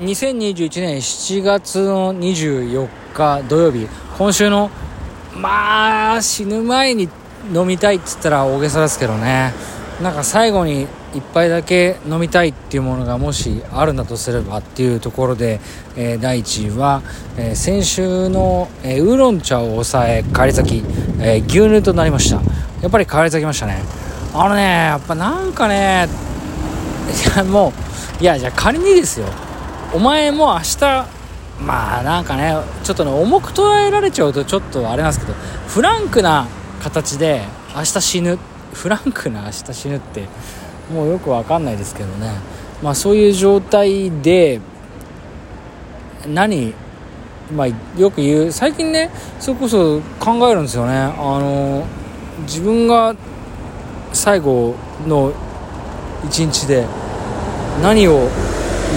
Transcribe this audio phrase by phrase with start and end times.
[0.00, 3.88] 2021年7月の24日土曜日
[4.18, 4.70] 今週の
[5.34, 7.08] まあ死ぬ前に
[7.54, 9.54] 飲みたいっつったら大げさですけどね。
[10.02, 15.60] なんか最後に一杯だけ飲みたいっていうものがもしあるんだとすればっていうところで、
[15.96, 17.00] えー、第1位は、
[17.38, 20.84] えー、先週の、えー、ウーロン茶を抑え返り咲き、
[21.22, 22.42] え牛乳となりました。
[22.82, 23.78] やっぱり返り咲きましたね。
[24.34, 26.06] あのねやっぱなんかね
[27.34, 27.72] いやも
[28.20, 29.45] ういやじゃあ仮にですよ。
[29.94, 31.06] お前も明日
[31.60, 32.54] まあなんかね
[32.84, 36.46] ちょっとね重く捉えられちゃうとちょっとあれなんですけどフランクな
[36.82, 37.42] 形で
[37.74, 38.38] 明日死ぬ
[38.72, 40.26] フランクな明日死ぬって
[40.92, 42.30] もうよくわかんないですけどね。
[42.82, 44.60] まあそういう状態で
[46.26, 46.74] 何
[47.54, 47.66] まあ
[47.98, 49.10] よく言う最近ね
[49.40, 50.94] それこそ考えるんですよね。
[50.94, 51.84] あの
[52.42, 53.14] 自分が
[54.12, 54.74] 最後
[55.06, 55.32] の
[56.26, 56.86] 一日で
[57.82, 58.28] 何を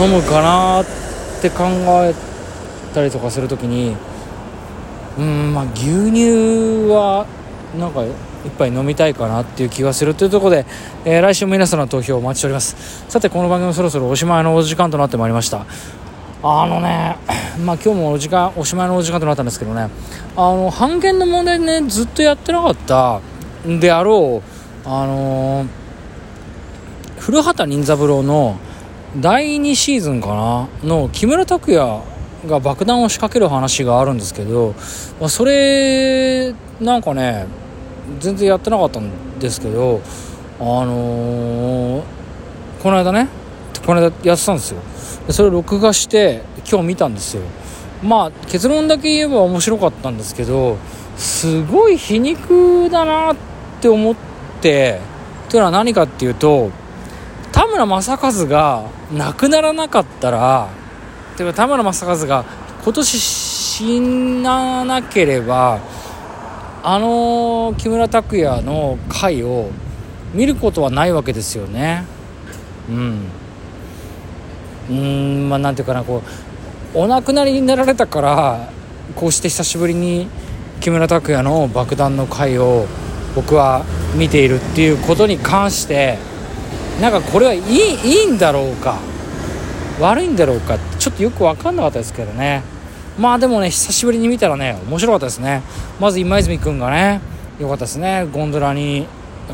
[0.00, 0.84] 飲むかなっ
[1.40, 1.64] て考
[2.04, 2.14] え
[2.94, 3.96] たりとかする時に
[5.18, 7.26] うんまあ牛乳は
[7.78, 8.04] なんか
[8.44, 10.66] 一杯飲みたいかなっていう気がするというところで、
[11.04, 13.04] えー、来週も皆さんの投票をお待ちしております。
[13.08, 15.64] さてこの番組もそろそろおしまいのお時間となってまいりました。
[16.42, 17.16] あのね
[17.64, 19.88] まあ今日もお時間おしまいのお時間となったんですけどね。
[20.36, 23.20] あの半減の問題ねずっとやってなかった
[23.66, 24.42] であろ
[24.84, 25.68] うあのー、
[27.18, 28.58] 古畑任三郎の
[29.16, 32.02] 第2シーズンかなの木村拓哉
[32.48, 34.74] が爆弾を仕掛ける話があるんですけど、
[35.20, 37.46] まあ、それなんかね
[38.18, 40.00] 全然やってなかったんですけど
[40.58, 42.04] あのー、
[42.82, 43.28] この間ね
[43.86, 44.80] この間やってたんですよ。
[45.30, 47.42] それを録画して今日見たんですよ。
[48.02, 50.76] まあ結論だけ言えば面白かったんですけど
[51.16, 53.36] すごい皮肉だなっ
[53.80, 54.14] て思っ
[54.60, 55.00] て
[55.48, 56.70] というのは何かっていうと
[57.54, 60.68] 田村正和が亡くならなかったら
[61.36, 62.44] ていうか田村正和が
[62.82, 64.00] 今年死
[64.42, 65.78] ななければ
[66.82, 69.70] あの木村拓哉の回を
[70.34, 72.04] 見ることはないわけですよね。
[72.90, 73.20] うん。
[74.90, 76.24] うんまあなんていうかなこ
[76.92, 78.68] うお亡くなりになられたから
[79.14, 80.26] こうして久しぶりに
[80.80, 82.86] 木村拓哉の爆弾の回を
[83.36, 83.84] 僕は
[84.16, 86.18] 見ているっていうことに関して
[87.00, 88.98] なんかこれはいいいいんだろうか。
[90.00, 92.62] 悪いんだろうかちょっとよく分かんなかったですけどね。
[93.18, 95.62] まあでもね久しぶりに見たらね面白かったですね。
[96.00, 97.20] まず今泉君がね
[97.60, 98.26] よかったですね。
[98.32, 99.06] ゴンドラに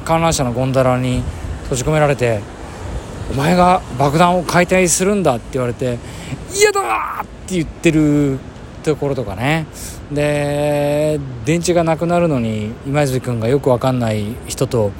[0.04, 1.22] 観覧車のゴンドラに
[1.64, 2.40] 閉じ込められて
[3.30, 5.98] 「お前が爆弾を解体するんだ」って言われて
[6.56, 6.80] 「嫌だ!」
[7.22, 8.38] って言ってる
[8.82, 9.66] ところとかね。
[10.10, 14.90] で電池がなくなるのに今泉君がよく分かんない人と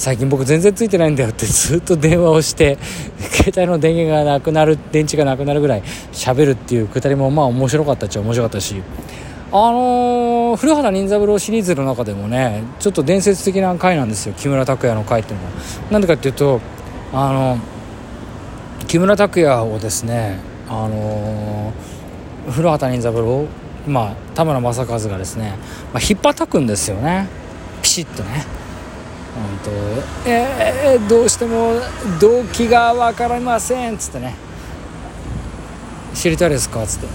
[0.00, 2.78] 最近僕全然ついてないんだよって ずっと電話をして
[3.18, 8.76] 携帯の電源がなくなる電池がなくなるぐらい喋るっていうくだりもまあ面白かったっちゃ面白かったし
[9.52, 15.52] あのー、古畑任三郎シリーズの中でもねちょっと伝説的な回なんですよ木村拓哉の回っていうのは。
[15.90, 16.62] なんでかっていうと
[17.12, 17.58] あの
[18.86, 23.44] 木村拓哉をですねあのー、古畑任三郎
[23.86, 25.56] まあ田村正和がですね、
[25.92, 27.26] まあ、引っ張たくんですよね。
[27.82, 28.59] ピシッとね。
[29.34, 29.44] 本
[30.24, 30.30] 当。
[30.30, 31.74] えー、どうしても
[32.20, 34.34] 動機が分かりませんっつってね。
[36.14, 37.06] 知りたいですかっつって。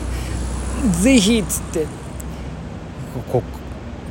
[1.02, 1.86] ぜひっつって。
[3.32, 3.44] こ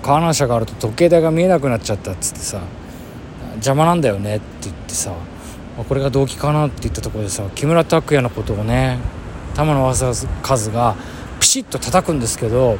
[0.02, 2.60] 観覧車があると時計台が見えなくなっちゃったっつってさ。
[3.54, 5.12] 邪魔なんだよねって言ってさ。
[5.82, 8.98] これが動機かなって言ったところでさ木村拓哉のことをね
[9.54, 10.96] 玉野正和が
[11.40, 12.78] ピシッと叩くんですけど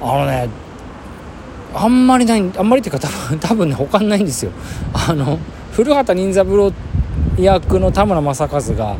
[0.00, 0.48] あのね
[1.74, 4.50] あんまりないあんまりっていうか多分 多分ね他にないんですよ。
[4.92, 5.38] あの
[5.72, 6.72] 古畑任三郎
[7.38, 8.96] 役の田村正和が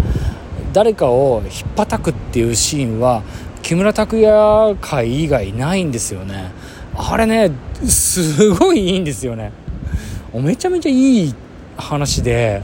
[0.73, 3.23] 誰かを引っ叩くっていうシーンは
[3.63, 6.51] 木村拓哉界以外ないんですよね。
[6.97, 7.51] あれね
[7.87, 9.53] すごいいいんですよね。
[10.35, 11.35] めちゃめちゃいい
[11.77, 12.63] 話で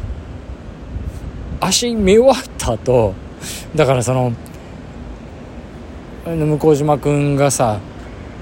[1.61, 3.15] 足見終わった後
[3.75, 4.33] だからその
[6.25, 7.79] 向島君がさ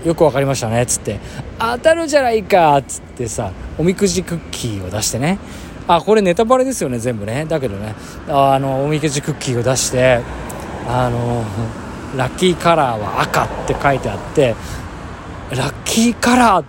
[0.07, 1.19] よく分かりましたね」っつって
[1.59, 5.39] 「当たるじゃないか」っつってさおみくじクッキーを出してね。
[5.89, 7.45] あこれネタバレですよね全部ね。
[7.49, 7.95] だけどね。
[8.29, 10.21] あのおみくじクッキーを出して
[10.89, 11.45] あの
[12.17, 14.55] ラッキーカラーは赤って書いてあって
[15.51, 16.65] ラッキーカラーっ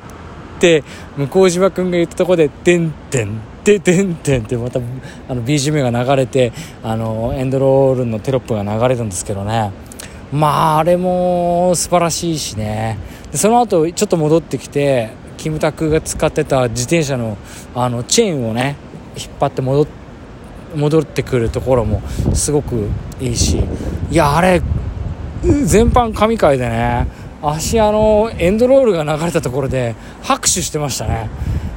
[0.60, 0.84] て
[1.16, 4.80] 向島君が言ったとこで「てんてんててんてん」ってまた
[5.30, 6.52] あの BGM が流れて
[6.84, 9.72] あのエンドロールのテロップが流れるんですけどね。
[10.32, 12.98] まああれも素晴らしいしね。
[13.32, 17.38] でその後ちょっと戻ってきてキムタクが使ってた自転車の
[17.76, 18.76] あのチェーンをね
[19.16, 22.02] 引っ張って戻ってくるところも
[22.34, 22.88] すごく
[23.20, 23.60] いいし
[24.12, 24.62] いやあれ
[25.44, 27.08] 全般神回でね
[27.42, 31.30] 足あのエンドロールが流れたところで拍手してましたね。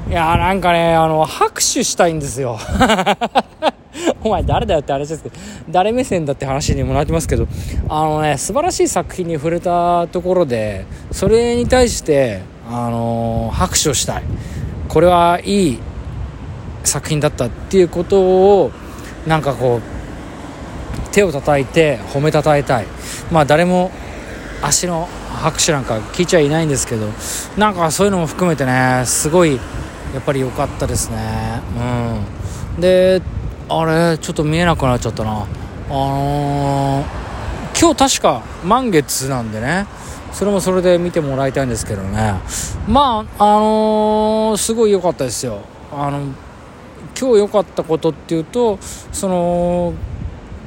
[0.08, 2.58] いやーなんかねあの拍手したいんですよ。
[4.22, 5.36] お前誰だよって話ですけど
[5.70, 7.46] 誰目線だって話にもなってますけど
[7.88, 14.22] あのね素晴らしい作品に触れたところでそれに対してあのー、拍手をしたい。
[14.88, 15.78] これはいい
[16.84, 18.72] 作品だったっていうことを
[19.26, 22.86] なんかこう手を叩いて褒めたたえたい。
[23.30, 23.90] まあ誰も
[24.62, 25.08] 足の
[25.42, 27.06] 拍手なんか聞いちゃいないんですけど
[27.56, 31.62] なんかそういうのも含めてねすごいやっぱり良かったですね。
[32.76, 32.80] うん。
[32.80, 33.22] で
[33.72, 34.18] あれ？
[34.18, 35.30] ちょっと見えなくなっちゃったな。
[35.32, 39.86] あのー、今日確か満月なんでね。
[40.32, 42.34] それもそれで見てもらいたいんですけどね。
[42.88, 45.60] まああのー、すごい良かったですよ。
[45.92, 46.20] あの
[47.18, 48.78] 今日良かったことっていうと
[49.12, 49.92] その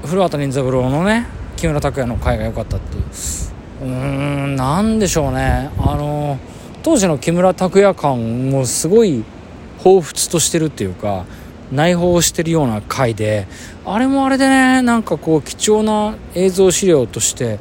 [0.05, 1.25] 古畑任三郎のね
[1.57, 3.03] 木村拓哉の回が良かったっていう。
[3.03, 5.71] うーん何でしょうね。
[5.77, 6.39] あの
[6.83, 9.23] 当時の木村拓哉感もすごい
[9.79, 11.25] 彷彿としてるっていうか
[11.73, 13.47] 内包してるような回で
[13.85, 17.59] あれもあれでねなんかこう貴重な映像資料として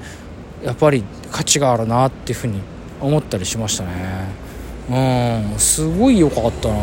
[0.62, 2.61] やっぱり価値があるなっていうふうに
[3.00, 3.91] 思ったりしましたね。
[4.91, 6.75] うんすごい良かったな。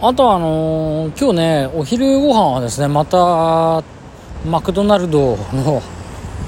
[0.00, 3.82] あとあのー、今日ねお昼ご飯はですねまた
[4.46, 5.82] マクドナルドの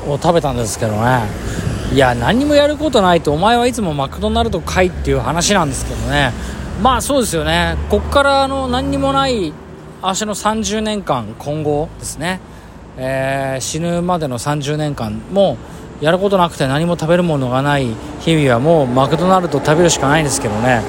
[0.07, 1.23] を食べたんですけどね。
[1.93, 6.33] いや何もやることないとお前はいつもマクドナルドかいっていう話なんですけどね。
[6.83, 7.77] まあそうですよね。
[7.89, 9.53] こっからあの何にもない
[10.03, 12.41] 足の30年間今後ですね、
[12.99, 15.57] えー、死ぬまでの30年間も
[16.03, 20.83] やることなくて何も食べるものがない日々はもうマクドナルド食べるしかないんですけどね。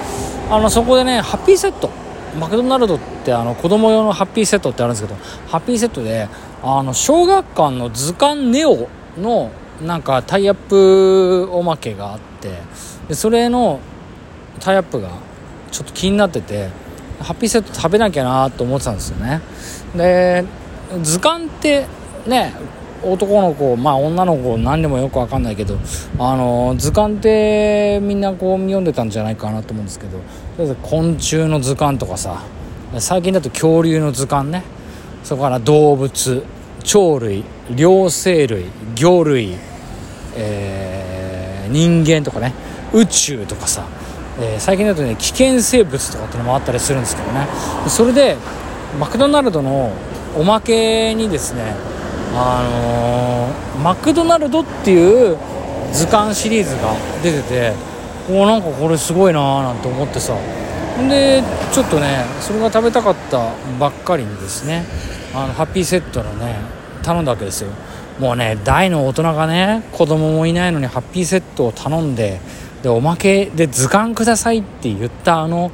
[0.50, 1.90] あのそこでねハッピーセット。
[2.38, 5.18] マクドナルドってあの子供用のハッピーセットってあるんですけど
[5.48, 6.28] ハッピーセットで
[6.62, 9.52] あの小学館の図鑑ネオの
[9.82, 12.52] なんかタイアップおまけがあって
[13.08, 13.80] でそれの
[14.60, 15.10] タイアップが
[15.72, 16.70] ちょっと気になってて
[17.20, 19.42] ハッピーセット食べなきゃなと思ってたんですよね。
[19.96, 20.46] で
[21.02, 21.88] 図鑑って
[22.26, 22.54] ね
[23.04, 25.78] 男の子まあ女の子何でもよく分かんないけど
[26.20, 30.24] あの図鑑ってみんなこう読んでたんじゃないかなと思うんですけどと
[30.64, 32.44] りあえず昆虫の図鑑とかさ
[33.00, 34.64] 最近だと恐竜の図鑑ね。
[35.24, 36.44] それから動物
[36.90, 37.44] 鳥類
[37.76, 38.66] 両生類
[38.96, 39.58] 魚類、
[40.38, 42.54] えー、人間とかね
[42.94, 43.86] 宇宙とかさ、
[44.40, 47.48] えー、最近だとね危険生物とかってのもあったりするんですけどね。
[47.88, 48.38] それで
[49.00, 49.92] マクドナルドの
[50.36, 51.76] おまけにですね
[52.36, 52.64] あ
[53.76, 55.38] のー、マクドナルドっていう
[55.92, 56.94] 図鑑シリーズが
[57.24, 57.74] 出てて
[58.30, 60.34] おなんかこれすごいなーなんて思ってさ。
[60.98, 64.84] ほんでちょっとねそれが食べたかったばっかりにですね
[65.32, 66.56] あのハッピーセットのね
[67.04, 67.70] 頼んだわけですよ。
[68.20, 72.40] もうね大の大人がね子供もいないのにハッピーセットを頼んで
[72.88, 75.72] でおまけで図鑑くださいって言ったあの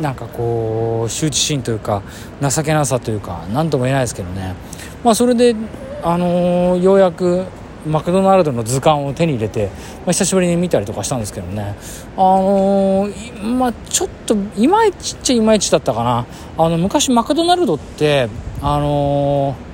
[0.00, 2.02] なんかこう羞恥心というか
[2.40, 4.54] 情けなさというか何とも言えないですけどね。
[5.02, 5.56] まあそれで
[6.04, 7.46] あの、ようやく
[7.84, 11.74] マクドナルドの図鑑を手に入れて、まあ、久しぶりに見たりとかしたんですけどね。
[12.16, 16.26] あのー、まあちょっといまいちっちゃいまいちだったかな。
[16.56, 18.28] あの昔マクドナルドって
[18.62, 19.66] あのー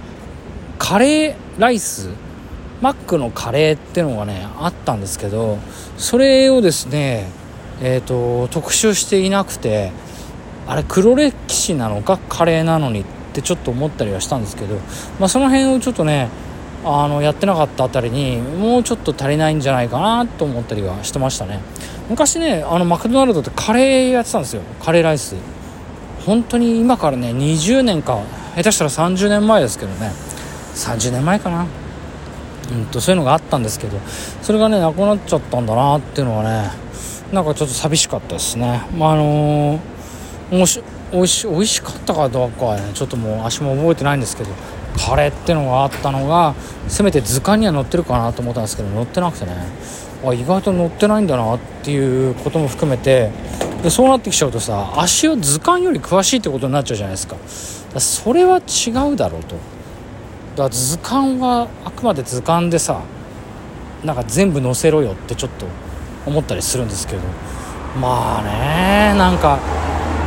[0.79, 2.09] カレーライス
[2.83, 5.59] マックのカレーっていうのがねあったんですけど
[5.97, 7.27] それをですね
[7.85, 9.91] えーと、特集していなくて
[10.69, 12.19] あれ黒歴史なのか？
[12.29, 14.77] カレーなのにってちょっと思ったりはしたんですけど、
[15.19, 16.29] まあ、その辺をちょっとね
[16.85, 21.59] あのやってなかったあたりにもうちょっと足りないんじゃないかなと思ったりはしてましたね。
[22.09, 24.63] 昔ねあのマクドナルドってカレーやってたんですよ。
[24.81, 25.35] カレーライス。
[26.25, 28.21] 本当に今からね20年か
[28.55, 30.13] 下手したら30年前ですけどね。
[30.77, 31.67] 30年前かな。
[32.71, 33.99] うんとそういうのがあったんですけど
[34.43, 36.71] それがねなくなっちゃったんだなっていうのはね
[37.33, 38.83] なんかちょっと寂しかったですね。
[38.97, 44.51] まああのー、もしおいし美味しかったかどうかはねちょっともう足も覚えてないんですけど
[44.99, 46.55] カレーってのがあったのが
[46.89, 49.53] せめて図鑑には載ってるかなと思ったんですけど載ってなくてね。
[50.25, 53.31] あ意外と載ってないんだなっていうことも含めて
[53.83, 57.37] でそうなってきちゃうとさ足を図鑑より詳しいってことになっちゃうじゃないですか。
[57.99, 59.57] それは違うだろうと。
[60.53, 63.01] だから図鑑はあくまで図鑑でさ
[64.05, 65.67] なんか全部載せろよってちょっと
[66.27, 67.23] 思ったりするんですけど。
[68.01, 69.59] まあねなんか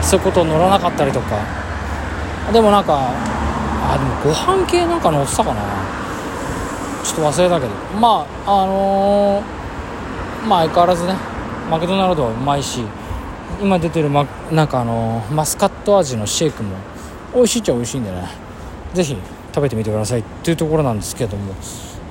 [0.02, 1.40] そういうこと乗らなかったりとか。
[2.54, 5.62] でもなんかあでもご飯系なんか載ってたかな。
[7.04, 7.74] ちょっと忘れたけど。
[8.00, 11.16] まああのー、まあ相変わらずね
[11.70, 12.84] マクドナルドはうまいし
[13.62, 16.76] 今出てるマなんかあのー、マスカット味のシェイクも
[17.34, 18.28] 美味しいっちゃ美味しいんでね。
[18.94, 19.18] 是非
[19.56, 21.54] 食べてみてくださいっていうところなんですけども。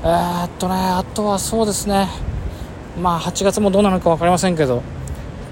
[0.02, 2.08] えー、っとねあとはそうですね。
[2.98, 4.82] まあ8月もどうなのか分かりませんけど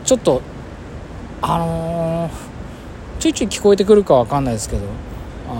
[0.05, 0.41] ちょっと
[1.43, 2.31] あのー、
[3.19, 4.87] ちょいちょい聞こえてくるか分かんないですけど
[5.51, 5.55] あ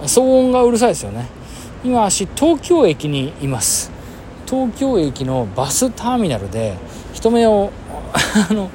[0.00, 1.28] のー、騒音がうるさいですよね。
[1.84, 3.92] 今私東京駅にいます。
[4.46, 6.76] 東京駅のバスターミナルで
[7.12, 7.70] 人目を
[8.50, 8.68] あの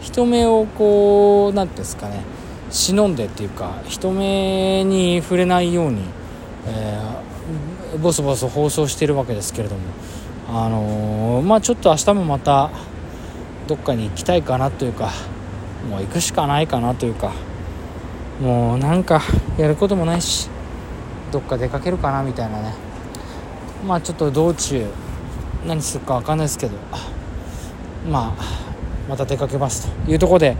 [0.00, 2.35] 人目をこう何ていうんですかね。
[2.70, 6.02] 忍んでっていうか人目に触れないように、
[6.66, 9.80] えー、ボソボソ放送してるわけですけれども。
[10.48, 12.70] あのー、まあちょっと明日もまた
[13.66, 15.10] どっかに行きたいかなというか
[15.90, 17.32] もう行くしかないかなというか
[18.40, 19.22] もうなんか
[19.58, 20.48] やることもないし
[21.32, 22.74] どっか出かけるかなみたいなね。
[23.86, 24.86] まあちょっと道中
[25.66, 26.76] 何するか分かんないですけど
[28.08, 28.44] まあ
[29.08, 30.56] また出かけますというところで、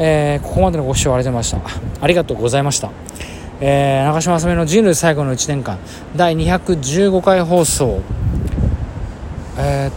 [0.00, 2.04] えー、ここまでのご視聴ありがとうございました。
[2.04, 2.90] ありがとうございました。
[3.60, 5.78] えー、長嶋あさみの人類最後の1年間。
[6.14, 8.00] 第215回放送。
[9.58, 9.92] えー、っ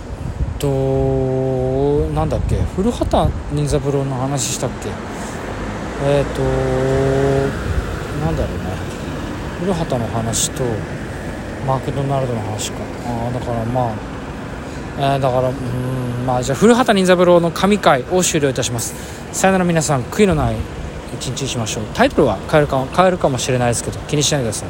[0.57, 2.55] となんだっけ？
[2.75, 4.89] 古畑任三郎の話したっけ？
[6.03, 6.41] えー、っと
[8.25, 8.63] なんだろうね。
[9.59, 10.63] 古畑の話と
[11.67, 12.79] マクドナルドの話か。
[13.05, 13.93] あだからまあ
[14.97, 16.10] えー、だからうん。
[16.21, 18.93] まあじゃあ古畑任三郎の神回を終了いたします。
[19.33, 20.55] さよなら皆さん悔いのない
[21.15, 21.83] 一日にしましょう。
[21.93, 24.69] タイトルは変えるか変えるかもしれないですけど気にしないでください。